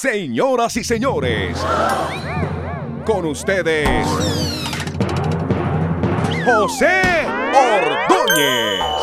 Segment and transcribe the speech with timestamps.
[0.00, 1.58] Señoras y señores,
[3.04, 3.86] con ustedes,
[6.42, 7.02] José
[7.52, 8.99] Ordóñez.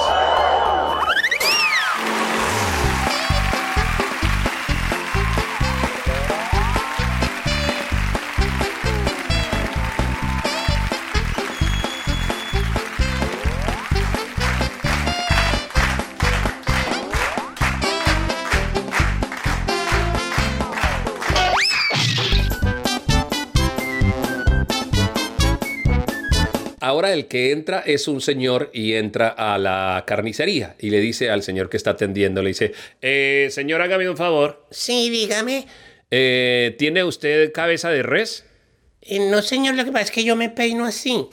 [27.07, 31.29] Ahora el que entra es un señor y entra a la carnicería y le dice
[31.29, 34.65] al señor que está atendiendo, le dice, eh, señor, hágame un favor.
[34.71, 35.67] Sí, dígame.
[36.11, 38.43] Eh, ¿Tiene usted cabeza de res?
[39.01, 41.29] Eh, no, señor, lo que pasa es que yo me peino así.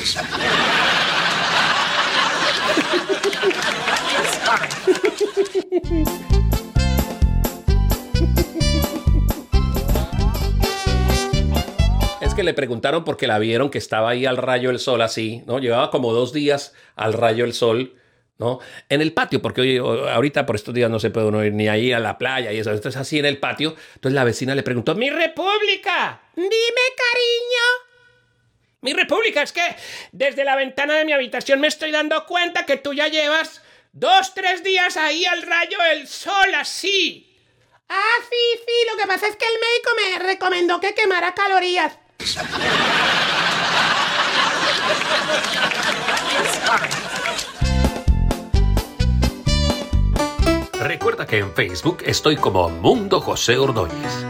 [12.44, 15.58] Le preguntaron porque la vieron que estaba ahí al rayo del sol así, ¿no?
[15.58, 17.94] Llevaba como dos días al rayo del sol,
[18.38, 18.60] ¿no?
[18.88, 21.68] En el patio, porque hoy, ahorita por estos días no se puede uno ir ni
[21.68, 22.70] ahí a la playa y eso.
[22.70, 23.74] Entonces así en el patio.
[23.94, 26.22] Entonces la vecina le preguntó, ¡Mi república!
[26.34, 27.94] Dime, cariño.
[28.80, 29.62] Mi república, es que
[30.12, 33.62] desde la ventana de mi habitación me estoy dando cuenta que tú ya llevas
[33.92, 37.30] dos, tres días ahí al rayo del sol así.
[37.88, 41.98] Ah, sí, sí, lo que pasa es que el médico me recomendó que quemara calorías.
[50.80, 54.24] Recuerda que en Facebook estoy como Mundo José Ordóñez.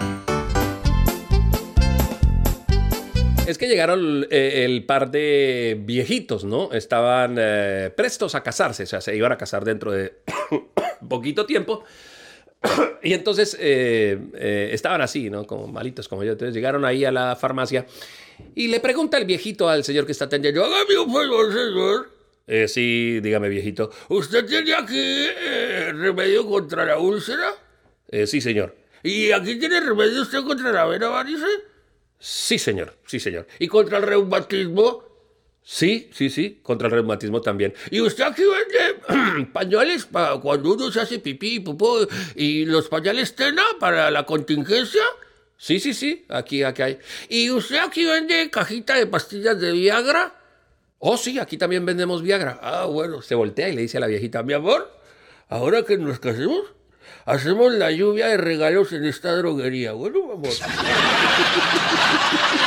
[3.46, 6.72] Es que llegaron eh, el par de viejitos, ¿no?
[6.72, 10.14] Estaban eh, prestos a casarse, o sea, se iban a casar dentro de
[11.08, 11.84] poquito tiempo.
[13.02, 15.46] y entonces eh, eh, estaban así, ¿no?
[15.46, 16.32] Como malitos como yo.
[16.32, 17.86] Entonces llegaron ahí a la farmacia
[18.54, 22.10] y le pregunta el viejito al señor que está atendiendo, hágame un favor, señor.
[22.46, 23.90] Eh, sí, dígame, viejito.
[24.08, 25.26] ¿Usted tiene aquí
[25.92, 27.50] remedio contra la úlcera?
[28.26, 28.74] Sí, señor.
[29.02, 31.46] ¿Y aquí tiene remedio usted contra la vena varice?
[32.18, 33.46] Sí, señor, sí, señor.
[33.58, 35.13] ¿Y contra el reumatismo?
[35.66, 37.72] Sí, sí, sí, contra el reumatismo también.
[37.90, 42.88] ¿Y usted aquí vende pañales para cuando uno se hace pipí y pupó y los
[42.88, 45.00] pañales Tena para la contingencia?
[45.56, 46.98] Sí, sí, sí, aquí, aquí hay.
[47.30, 50.34] ¿Y usted aquí vende cajita de pastillas de Viagra?
[50.98, 52.58] Oh, sí, aquí también vendemos Viagra.
[52.62, 53.22] Ah, bueno.
[53.22, 54.90] Se voltea y le dice a la viejita, Mi amor,
[55.48, 56.60] ahora que nos casemos,
[57.24, 59.92] hacemos la lluvia de regalos en esta droguería.
[59.92, 60.60] Bueno, vamos.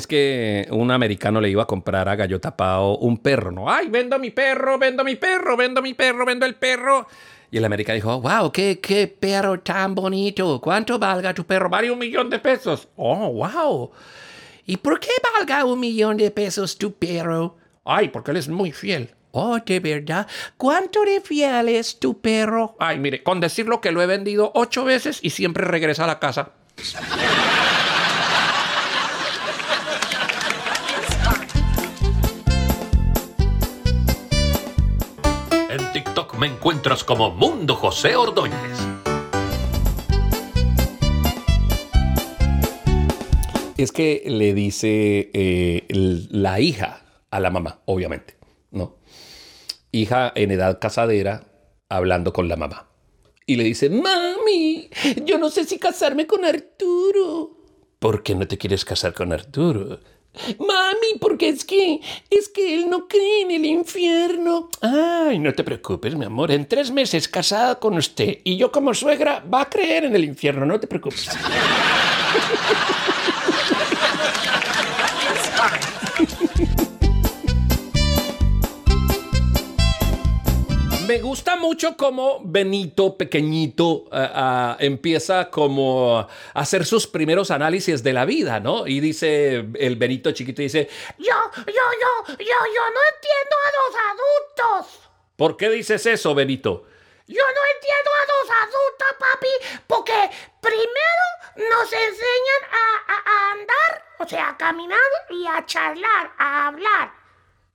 [0.00, 3.70] Es que un americano le iba a comprar a Gallo Tapao un perro, ¿no?
[3.70, 7.06] ¡Ay, vendo mi perro, vendo mi perro, vendo mi perro, vendo el perro!
[7.50, 10.58] Y el americano dijo, wow, qué, qué perro tan bonito.
[10.58, 11.68] ¿Cuánto valga tu perro?
[11.68, 12.88] Vale un millón de pesos.
[12.96, 13.90] Oh, wow.
[14.64, 17.58] ¿Y por qué valga un millón de pesos tu perro?
[17.84, 19.10] Ay, porque él es muy fiel.
[19.32, 20.26] Oh, de verdad.
[20.56, 22.74] ¿Cuánto de fiel es tu perro?
[22.78, 26.18] Ay, mire, con decirlo que lo he vendido ocho veces y siempre regresa a la
[26.18, 26.52] casa.
[36.40, 38.56] Me encuentras como Mundo José Ordóñez.
[43.76, 45.86] Es que le dice eh,
[46.30, 48.38] la hija a la mamá, obviamente,
[48.70, 48.96] ¿no?
[49.92, 51.46] Hija en edad casadera
[51.90, 52.88] hablando con la mamá.
[53.44, 54.88] Y le dice, mami,
[55.26, 57.58] yo no sé si casarme con Arturo.
[57.98, 60.00] ¿Por qué no te quieres casar con Arturo?
[60.58, 62.00] Mami, porque es que,
[62.30, 64.68] es que él no cree en el infierno.
[64.80, 66.50] Ay, no te preocupes, mi amor.
[66.50, 70.24] En tres meses casada con usted y yo como suegra va a creer en el
[70.24, 71.28] infierno, no te preocupes.
[81.10, 88.04] Me gusta mucho cómo Benito, pequeñito, ah, ah, empieza como a hacer sus primeros análisis
[88.04, 88.86] de la vida, ¿no?
[88.86, 93.96] Y dice, el Benito chiquito dice, Yo, yo, yo, yo, yo no entiendo a los
[94.12, 95.00] adultos.
[95.34, 96.84] ¿por qué dices eso, Benito?
[97.26, 100.30] Yo no entiendo a los adultos, papi, porque
[100.60, 104.98] primero nos enseñan a, a- a andar, o sea, a caminar
[105.28, 107.19] y a charlar, a hablar.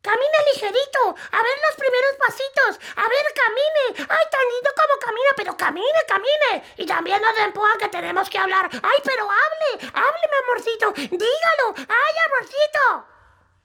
[0.05, 4.05] Camina ligerito, a ver los primeros pasitos, a ver, camine.
[4.07, 6.63] Ay, tan lindo como camina, pero camine, camine.
[6.77, 8.69] Y también nos empujan que tenemos que hablar.
[8.71, 11.73] Ay, pero hable, hable, mi amorcito, dígalo.
[11.89, 13.07] Ay, amorcito.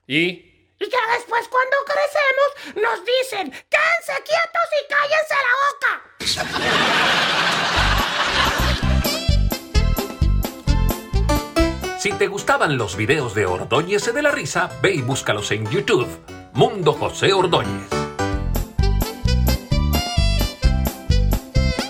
[0.07, 0.17] ¿Y?
[0.79, 2.49] Y que después cuando crecemos
[2.81, 5.91] nos dicen, quédense quietos y cállense la boca.
[11.99, 16.09] Si te gustaban los videos de Ordóñez de la Risa, ve y búscalos en YouTube.
[16.53, 17.87] Mundo José Ordóñez.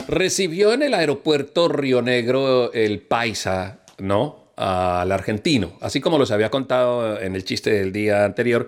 [0.07, 4.51] Recibió en el aeropuerto Río Negro el paisa, ¿no?
[4.57, 5.77] Al argentino.
[5.81, 8.67] Así como los había contado en el chiste del día anterior,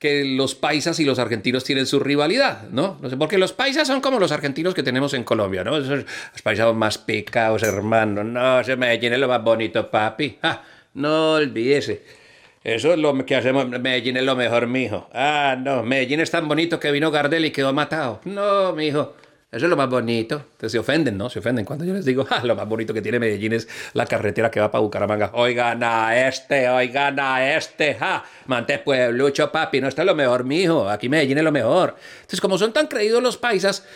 [0.00, 2.98] que los paisas y los argentinos tienen su rivalidad, ¿no?
[3.00, 5.76] No sé, porque los paisas son como los argentinos que tenemos en Colombia, ¿no?
[5.76, 8.24] Esos, los paisas más picados, hermano.
[8.24, 10.38] No, ese Medellín es lo más bonito, papi.
[10.42, 10.62] Ah,
[10.94, 12.21] no olvídese.
[12.64, 13.68] Eso es lo que hacemos.
[13.68, 15.08] Medellín es lo mejor, mijo.
[15.12, 18.20] Ah, no, Medellín es tan bonito que vino Gardel y quedó matado.
[18.24, 19.14] No, mijo.
[19.50, 20.36] Eso es lo más bonito.
[20.36, 21.28] Entonces se ofenden, ¿no?
[21.28, 24.06] Se ofenden cuando yo les digo, ah, lo más bonito que tiene Medellín es la
[24.06, 25.30] carretera que va para Bucaramanga.
[25.34, 28.24] Oigan a este, oigan a este, ja.
[28.46, 29.80] Mante pueblucho, papi.
[29.80, 30.88] No, esto es lo mejor, mijo.
[30.88, 31.96] Aquí Medellín es lo mejor.
[32.14, 33.86] Entonces, como son tan creídos los paisas,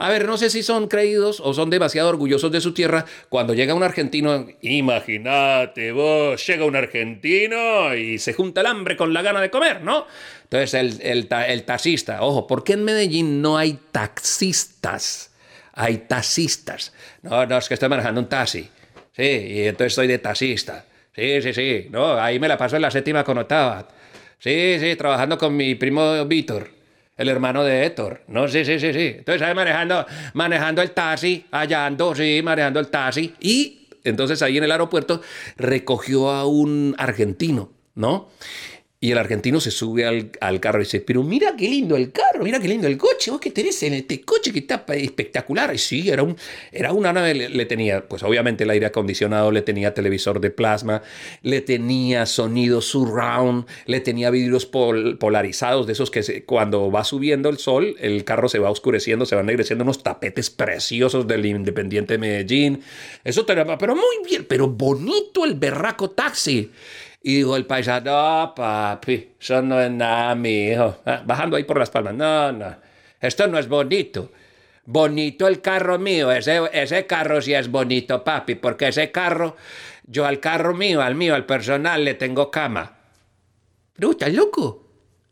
[0.00, 3.04] a ver, no sé si son creídos o son demasiado orgullosos de su tierra.
[3.28, 9.12] Cuando llega un argentino, imagínate vos, llega un argentino y se junta el hambre con
[9.12, 10.06] la gana de comer, ¿no?
[10.44, 15.30] Entonces el, el, ta- el taxista, ojo, ¿por qué en Medellín no hay taxistas?
[15.72, 16.92] Hay taxistas.
[17.22, 18.68] No, no, es que estoy manejando un taxi.
[19.16, 20.84] Sí, y entonces soy de taxista.
[21.14, 21.86] Sí, sí, sí.
[21.90, 23.86] No, ahí me la paso en la séptima con octava.
[24.38, 26.70] Sí, sí, trabajando con mi primo Víctor,
[27.20, 28.22] el hermano de Héctor.
[28.28, 29.14] No, sí, sí, sí, sí.
[29.18, 33.34] Entonces ahí manejando, manejando el taxi, allá ando, sí, manejando el taxi.
[33.40, 35.20] Y entonces ahí en el aeropuerto
[35.58, 38.30] recogió a un argentino, ¿no?
[39.02, 42.12] Y el argentino se sube al, al carro y dice, pero mira qué lindo el
[42.12, 45.74] carro, mira qué lindo el coche, vos que tenés en este coche que está espectacular.
[45.74, 46.36] Y sí, era, un,
[46.70, 51.00] era una nave, le, tenía, pues obviamente el aire acondicionado, le tenía televisor de plasma,
[51.40, 57.48] le tenía sonido surround, le tenía vidrios pol- polarizados, de esos que cuando va subiendo
[57.48, 62.14] el sol, el carro se va oscureciendo, se van ennegreciendo unos tapetes preciosos del Independiente
[62.14, 62.82] de Medellín.
[63.24, 66.70] Eso tenía, pero muy bien, pero bonito el berraco taxi.
[67.22, 70.72] Y dijo el paisa, no, papi, eso no es nada, mi.
[70.72, 72.76] Ah, Bajando ahí por las palmas, no, no,
[73.20, 74.32] esto no es bonito.
[74.86, 79.56] Bonito el carro mío, ese, ese carro sí es bonito, papi, porque ese carro,
[80.04, 82.96] yo al carro mío, al mío, al personal, le tengo cama.
[83.92, 84.86] Pero ¿estás loco?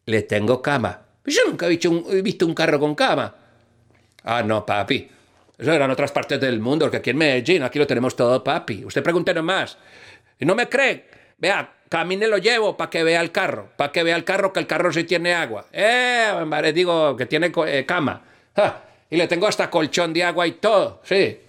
[0.05, 1.07] Le tengo cama.
[1.25, 3.35] Yo nunca he visto un, he visto un carro con cama.
[4.25, 5.09] Ah, no, papi.
[5.57, 8.45] Eso era en otras partes del mundo, porque aquí en Medellín, aquí lo tenemos todo,
[8.45, 8.85] papi.
[8.85, 9.79] Usted pregunte nomás.
[10.39, 11.18] Y no me cree.
[11.39, 13.69] Vea, camine lo llevo para que vea el carro.
[13.77, 15.67] Para que vea el carro, que el carro sí tiene agua.
[15.73, 18.23] Eh, digo que tiene eh, cama.
[19.11, 21.41] Y le tengo hasta colchón de agua y todo, sí.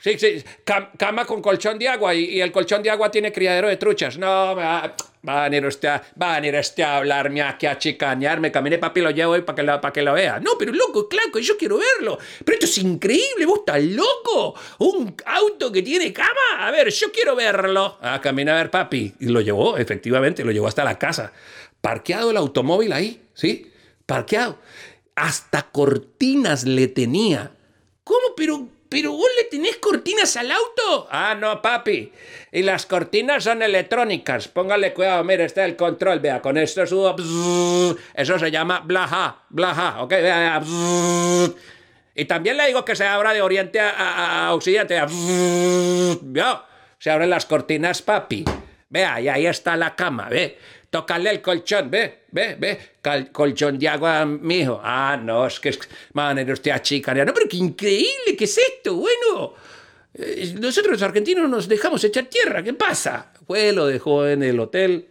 [0.00, 3.32] Sí, sí, cam- cama con colchón de agua y, y el colchón de agua tiene
[3.32, 4.18] criadero de truchas.
[4.18, 4.92] No, va,
[5.26, 8.52] va a venir usted a, va a venir usted a hablarme aquí, a chicanearme.
[8.52, 10.40] Camine, papi, lo llevo para que, lo- pa' que lo vea.
[10.40, 12.18] No, pero loco, claro, yo quiero verlo.
[12.44, 14.54] Pero esto es increíble, vos estás loco.
[14.78, 16.30] Un auto que tiene cama.
[16.60, 17.98] A ver, yo quiero verlo.
[18.00, 19.14] Ah, camina a ver, papi.
[19.20, 21.32] Y lo llevó, efectivamente, lo llevó hasta la casa.
[21.80, 23.70] Parqueado el automóvil ahí, ¿sí?
[24.06, 24.58] Parqueado.
[25.16, 27.52] Hasta cortinas le tenía.
[28.04, 28.34] ¿Cómo?
[28.36, 31.08] Pero, pero vos le tenés cortinas al auto.
[31.10, 32.12] Ah, no, papi.
[32.52, 34.46] Y las cortinas son electrónicas.
[34.48, 36.20] Póngale cuidado, mire, está el control.
[36.20, 37.16] Vea, con esto subo.
[38.14, 40.10] Eso se llama blaja, blaja, ¿ok?
[40.10, 41.50] Vea, vea.
[42.14, 44.96] Y también le digo que se abra de oriente a, a- occidente.
[44.96, 46.18] a bzzz.
[46.22, 46.62] ¿Vio?
[46.98, 48.44] Se abren las cortinas, papi.
[48.88, 50.56] Vea, y ahí está la cama, ve.
[50.94, 52.78] Tócale el colchón, ve, ve, ve.
[53.32, 54.80] Colchón de agua, mijo.
[54.80, 55.78] Ah, no, es que es.
[56.12, 57.26] Manera usted a chicanear.
[57.26, 58.94] No, pero qué increíble, ¿qué es esto?
[58.94, 59.54] Bueno.
[60.14, 63.32] eh, Nosotros los argentinos nos dejamos echar tierra, ¿qué pasa?
[63.44, 65.08] Fue, lo dejó en el hotel.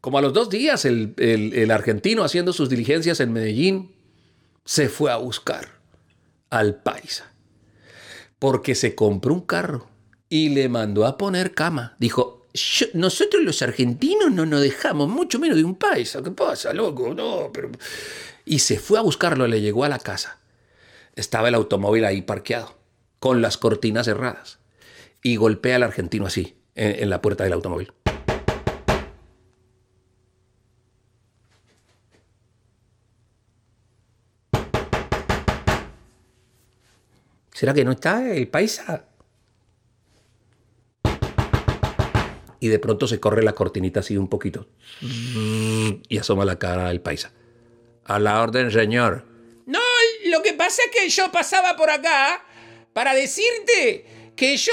[0.00, 3.94] Como a los dos días, el, el- el argentino haciendo sus diligencias en Medellín
[4.64, 5.68] se fue a buscar
[6.48, 7.30] al paisa.
[8.38, 9.90] Porque se compró un carro
[10.30, 11.94] y le mandó a poner cama.
[11.98, 16.22] Dijo, "Yo- nosotros los argentinos no nos dejamos mucho menos de un paisa.
[16.22, 17.14] ¿Qué pasa, loco?
[17.14, 17.70] No, pero...
[18.44, 20.38] Y se fue a buscarlo, le llegó a la casa.
[21.14, 22.76] Estaba el automóvil ahí parqueado,
[23.18, 24.58] con las cortinas cerradas.
[25.22, 27.92] Y golpea al argentino así, en, en la puerta del automóvil.
[37.52, 39.04] ¿Será que no está el paisa?
[42.62, 44.68] Y de pronto se corre la cortinita así un poquito.
[46.08, 47.32] Y asoma la cara del paisa.
[48.04, 49.24] A la orden, señor.
[49.66, 49.80] No,
[50.26, 52.44] lo que pasa es que yo pasaba por acá
[52.92, 54.72] para decirte que yo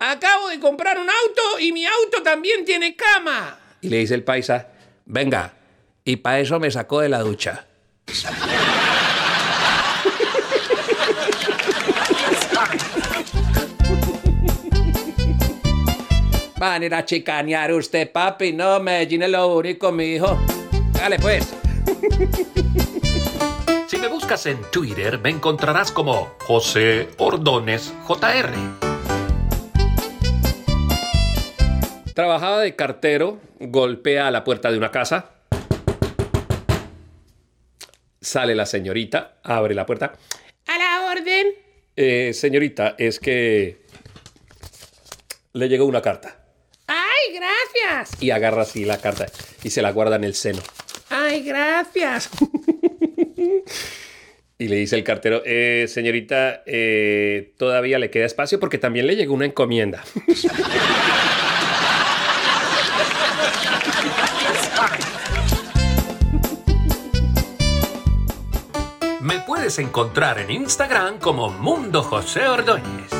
[0.00, 3.56] acabo de comprar un auto y mi auto también tiene cama.
[3.80, 4.72] Y le dice el paisa,
[5.06, 5.54] venga,
[6.04, 7.68] y para eso me sacó de la ducha.
[16.62, 18.52] Van a ir a chicanear usted, papi.
[18.52, 20.38] No, Medellín es lo único, mi hijo.
[20.92, 21.52] Dale, pues.
[23.88, 28.52] Si me buscas en Twitter, me encontrarás como José Ordones JR.
[32.14, 35.30] Trabajaba de cartero, golpea a la puerta de una casa.
[38.20, 40.12] Sale la señorita, abre la puerta.
[40.68, 41.48] A la orden.
[41.96, 43.82] Eh, señorita, es que
[45.54, 46.41] le llegó una carta.
[47.28, 48.22] Ay, gracias.
[48.22, 49.26] Y agarra así la carta
[49.62, 50.62] y se la guarda en el seno.
[51.10, 52.30] Ay, gracias.
[54.58, 59.16] Y le dice el cartero, "Eh, señorita, eh, todavía le queda espacio porque también le
[59.16, 60.04] llegó una encomienda.
[69.20, 73.10] Me puedes encontrar en Instagram como Mundo José Ordóñez.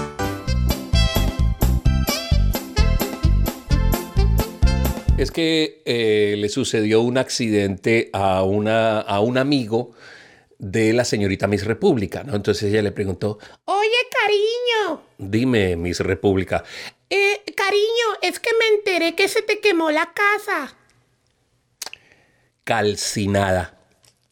[5.22, 9.92] Es que eh, le sucedió un accidente a, una, a un amigo
[10.58, 12.34] de la señorita Miss República, ¿no?
[12.34, 15.02] Entonces ella le preguntó, Oye, cariño.
[15.18, 16.64] dime, Miss República,
[17.08, 20.74] Eh, cariño, es que me enteré que se te quemó la casa.
[22.64, 23.78] calcinada.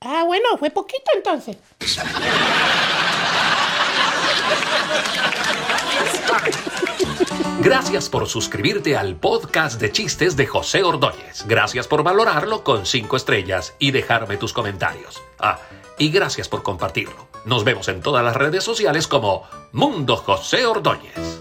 [0.00, 1.56] Ah, bueno, fue poquito entonces.
[7.62, 11.45] Gracias por suscribirte al podcast de chistes de José Ordóñez.
[11.47, 15.23] Gracias por valorarlo con cinco estrellas y dejarme tus comentarios.
[15.38, 15.59] Ah,
[15.99, 17.29] y gracias por compartirlo.
[17.45, 21.40] Nos vemos en todas las redes sociales como Mundo José Ordóñez.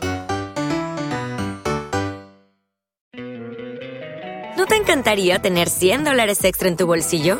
[4.57, 7.39] ¿No te encantaría tener 100 dólares extra en tu bolsillo?